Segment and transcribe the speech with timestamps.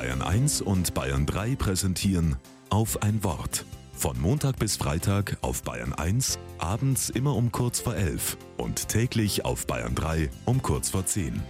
[0.00, 2.36] Bayern 1 und Bayern 3 präsentieren
[2.70, 3.66] auf ein Wort.
[3.92, 9.44] Von Montag bis Freitag auf Bayern 1, abends immer um kurz vor 11 und täglich
[9.44, 11.42] auf Bayern 3 um kurz vor 10.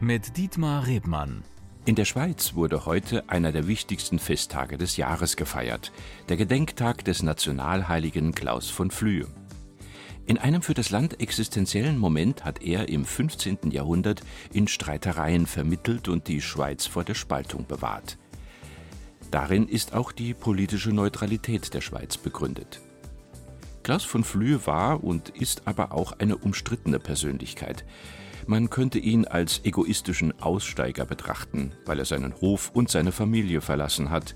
[0.00, 1.44] Mit Dietmar Rebmann.
[1.84, 5.92] In der Schweiz wurde heute einer der wichtigsten Festtage des Jahres gefeiert,
[6.28, 9.28] der Gedenktag des Nationalheiligen Klaus von Flühe.
[10.28, 13.70] In einem für das Land existenziellen Moment hat er im 15.
[13.70, 14.22] Jahrhundert
[14.52, 18.18] in Streitereien vermittelt und die Schweiz vor der Spaltung bewahrt.
[19.30, 22.80] Darin ist auch die politische Neutralität der Schweiz begründet.
[23.84, 27.84] Klaus von Flühe war und ist aber auch eine umstrittene Persönlichkeit.
[28.48, 34.10] Man könnte ihn als egoistischen Aussteiger betrachten, weil er seinen Hof und seine Familie verlassen
[34.10, 34.34] hat.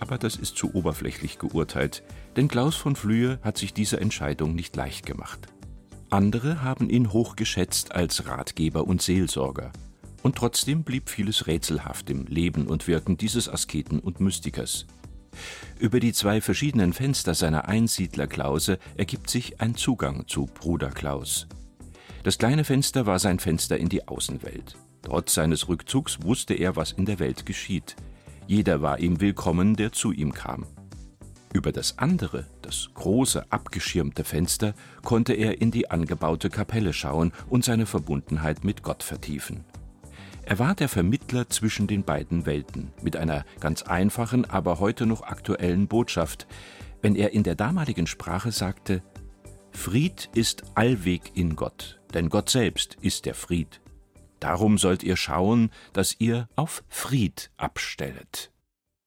[0.00, 2.02] Aber das ist zu oberflächlich geurteilt,
[2.36, 5.46] denn Klaus von Flühe hat sich diese Entscheidung nicht leicht gemacht.
[6.08, 9.70] Andere haben ihn hoch geschätzt als Ratgeber und Seelsorger.
[10.22, 14.86] Und trotzdem blieb vieles rätselhaft im Leben und Wirken dieses Asketen und Mystikers.
[15.78, 21.46] Über die zwei verschiedenen Fenster seiner Einsiedlerklause ergibt sich ein Zugang zu Bruder Klaus.
[22.22, 24.76] Das kleine Fenster war sein Fenster in die Außenwelt.
[25.02, 27.96] Trotz seines Rückzugs wusste er, was in der Welt geschieht.
[28.50, 30.66] Jeder war ihm willkommen, der zu ihm kam.
[31.52, 37.64] Über das andere, das große, abgeschirmte Fenster, konnte er in die angebaute Kapelle schauen und
[37.64, 39.64] seine Verbundenheit mit Gott vertiefen.
[40.42, 45.22] Er war der Vermittler zwischen den beiden Welten, mit einer ganz einfachen, aber heute noch
[45.22, 46.48] aktuellen Botschaft,
[47.02, 49.00] wenn er in der damaligen Sprache sagte,
[49.70, 53.80] Fried ist allweg in Gott, denn Gott selbst ist der Fried.
[54.40, 58.50] Darum sollt ihr schauen, dass ihr auf Fried abstellet.